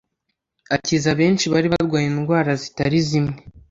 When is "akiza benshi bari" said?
0.75-1.67